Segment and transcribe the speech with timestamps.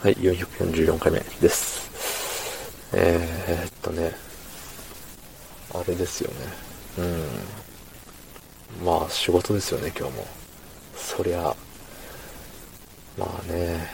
[0.00, 1.90] はい、444回目です。
[2.94, 4.12] えー、っとね、
[5.74, 6.36] あれですよね。
[8.80, 8.86] うん。
[8.86, 10.24] まあ、仕事ですよね、今日も。
[10.94, 11.52] そりゃ、
[13.18, 13.88] まあね、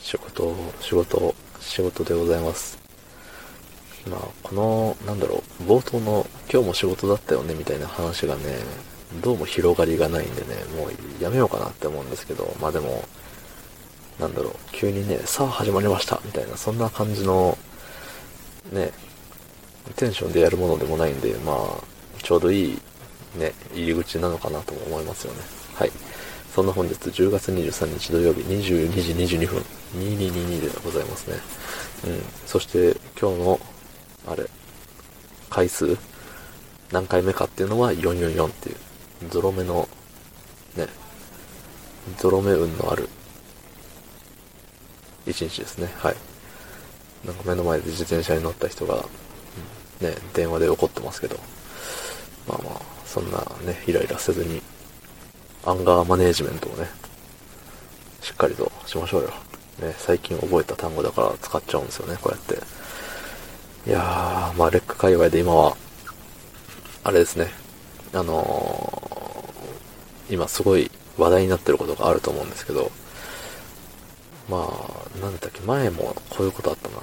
[0.00, 2.76] 仕事、仕事、仕事でございます。
[4.10, 8.42] まあ、この、なんだろう、冒頭の今日も仕事だったよね、みたいな話がね、
[9.22, 13.04] どうも広がりがないんでね、もうやめようかなって思うんですけど、まあでも、
[14.20, 17.56] なんだろう、急にね、さあ始まりましたみたいな、そんな感じの、
[18.70, 18.92] ね、
[19.96, 22.78] テンションでやるものでもないんで、まあ、ちょうどいい、
[23.36, 25.40] ね、入り口なのかなとも思いますよね。
[25.74, 25.92] はい。
[26.54, 29.64] そんな本日10月23日土曜日22時22分、
[29.96, 31.38] 2222でございますね。
[32.04, 32.22] うん。
[32.46, 33.60] そして、今日の、
[34.26, 34.44] あれ、
[35.48, 35.96] 回数、
[36.92, 38.76] 何回目かっていうのは444っていう、
[39.30, 39.88] ゾロ目の、
[40.76, 40.88] ね、
[42.18, 43.08] ゾロ目運のある
[45.30, 45.88] 一日ですね。
[45.96, 46.16] はい。
[47.24, 49.04] なんか目の前で自転車に乗った人が、
[50.00, 51.36] ね、電話で怒ってますけど、
[52.48, 54.62] まあまあ、そんなね、イライラせずに、
[55.64, 56.88] アンガーマネージメントをね、
[58.22, 59.28] しっかりとしましょうよ。
[59.80, 62.40] ね、最近覚えた単語だから使っちゃうんですよね、こうやっ
[63.84, 63.90] て。
[63.90, 65.76] いやー、まあ、レック界隈で今は、
[67.04, 67.50] あれですね、
[68.12, 69.00] あのー
[70.30, 72.90] 今すごい話題になってることがあると思うんですけど、
[74.48, 76.96] まあ、なんだっけ、前もこういうことあったな。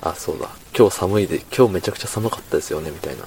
[0.00, 0.50] あ、そうだ。
[0.76, 3.24] 今日寒いで、今日めちゃくちゃ寒かったですよね、みたいな。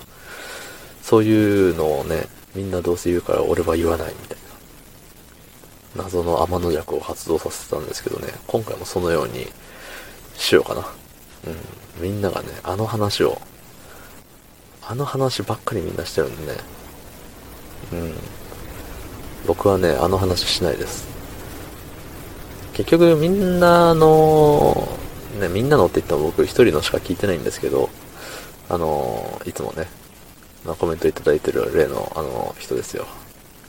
[1.02, 4.38] そういうのをね、みんなどうせ言うから俺は言わない、みたい
[5.96, 6.04] な。
[6.04, 9.48] 謎の天の弱を発動させてたんですけどね、今回もそのように
[10.38, 10.88] しようかな。
[11.48, 12.04] うん。
[12.04, 13.42] みんながね、あの話を、
[14.84, 16.60] あの話ばっかりみんなしてるんでね。
[17.94, 18.14] うん。
[19.48, 21.08] 僕はね、あの話しないです。
[22.80, 24.88] 結局みんなの、
[25.38, 27.90] ね、みんなのって言っても僕一人のしか聞いてないんですけど、
[28.70, 29.88] あの、いつもね、
[30.64, 33.06] まあ、コメントいただいてる例のあの人ですよ。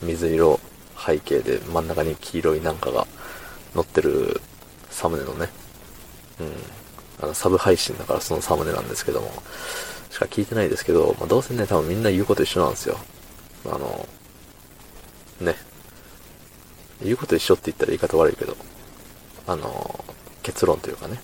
[0.00, 0.60] 水色
[0.96, 3.08] 背景で真ん中に黄色いなんかが
[3.74, 4.40] 載ってる
[4.90, 5.48] サムネのね、
[6.38, 6.52] うん、
[7.24, 9.32] あのサブ配信だからそのサムネなんですけども、
[10.10, 12.96] しか聞いてないですけど、まあ、どうせね、多分みんな言うこと一緒なんですよ。
[13.66, 14.08] あの、
[15.40, 15.56] ね、
[17.02, 18.56] 言うこと一緒って言ったら言い方悪いけど、
[19.50, 20.04] あの、
[20.44, 21.20] 結論というかね。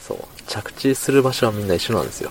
[0.00, 0.18] そう。
[0.46, 2.30] 着地する場所はみんな一緒なんですよ。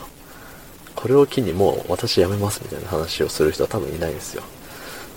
[0.96, 4.44] これを機にもう私辞めますみたいな話をする人は多分いないんですよ。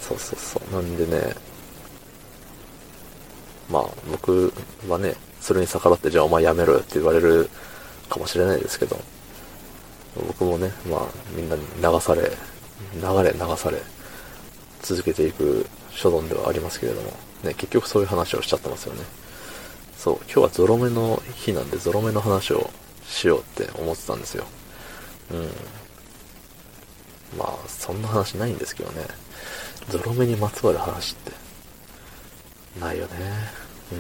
[0.01, 0.75] そうそうそう。
[0.75, 1.35] なんでね、
[3.71, 4.53] まあ僕
[4.89, 7.51] はね、それに逆らってじゃあお前辞めろよって言われる
[8.09, 8.99] かもしれないですけど、
[10.17, 11.01] 僕もね、まあ
[11.37, 13.83] みんなに流され、流れ流され、
[14.81, 17.09] 続けていく所存ではありますけれども、
[17.43, 19.01] ね、結局そういう話をしちゃってますよね。
[20.05, 22.69] そう、今日はゾロ目の日なんでゾロ目の話を
[23.07, 24.45] しようって思ってたんですよ。
[25.31, 25.39] うん。
[27.39, 29.07] まあ、そんな話ないんですけどね。
[29.89, 31.33] ゾロ目にまつわる話って、
[32.79, 33.13] ないよね。
[33.93, 33.99] うん。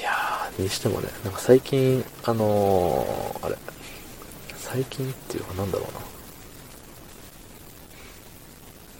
[0.00, 3.56] いやー、にしてもね、なんか最近、あのー、あれ、
[4.56, 6.00] 最近っていうかなんだろうな。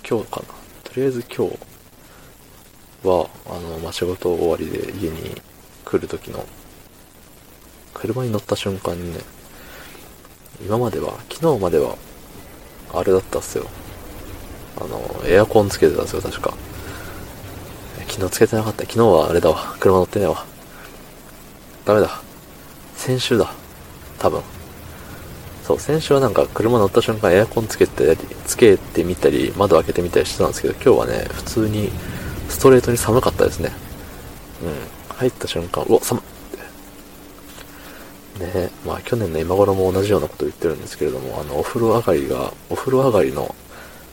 [0.08, 0.46] 今日かな。
[0.84, 1.67] とりあえず今日
[3.02, 5.40] は、あの、まあ、仕事終わりで家に
[5.84, 6.44] 来る時の、
[7.94, 9.20] 車に乗った瞬間にね、
[10.64, 11.96] 今までは、昨日までは、
[12.92, 13.66] あれだったっすよ。
[14.80, 16.54] あの、エアコンつけてたんですよ、確か。
[18.08, 18.82] 昨日つけてなかった。
[18.82, 19.76] 昨日はあれだわ。
[19.78, 20.44] 車乗ってねえわ。
[21.84, 22.22] ダメだ。
[22.96, 23.52] 先週だ。
[24.18, 24.42] 多分。
[25.64, 28.16] そう、先週はなんか車乗った瞬間エアコンつけて、
[28.46, 31.90] つけてみたり、窓開けてみたりしてたんですけど、今日はね、普通に、
[32.48, 33.70] ストレートに寒かったですね。
[34.62, 35.16] うん。
[35.16, 36.24] 入った瞬間、うわ、寒っっ
[38.38, 38.58] て。
[38.60, 43.54] ねまあ去年の今頃も同じようなこと言ってるんですけれども、あの、お風呂上がりが、お風呂上がりの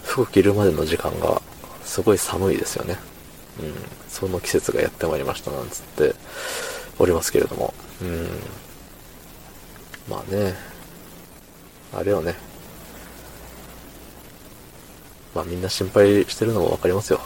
[0.04, 1.42] 服着るまでの時間が、
[1.84, 2.98] すごい寒いですよね。
[3.62, 3.74] うん。
[4.10, 6.16] その季節がやってまいりましたなんつって
[7.00, 7.74] おりますけれども。
[8.02, 8.30] うん。
[10.10, 10.56] まあね、
[11.94, 12.36] あれよね。
[15.34, 17.20] まあみんな心配してるのもわかりますよ。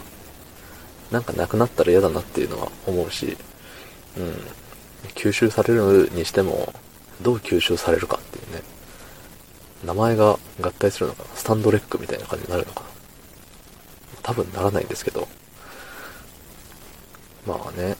[1.11, 3.37] なんかなくなったら嫌だなっていうのは思うし、
[4.17, 4.35] うん。
[5.15, 6.73] 吸収されるにしても、
[7.21, 8.61] どう吸収されるかっていうね。
[9.85, 12.87] 名前が合体するのかなスタンドレックみたいな感じになるのかな
[14.23, 15.27] 多分ならないんですけど。
[17.47, 17.95] まあね。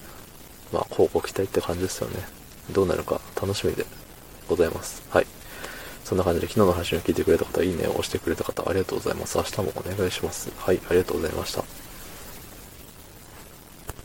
[0.72, 2.28] まあ、こうご期待って感じですよね。
[2.72, 3.86] どうなるか楽しみで
[4.48, 5.02] ございます。
[5.10, 5.28] はい。
[6.04, 9.38] そんな感じで昨日の配信を聞いてくれた方、いいねを押してくれた方、ありがとうございます。
[9.38, 10.52] 明日もお願いします。
[10.58, 11.79] はい、ありがとうございました。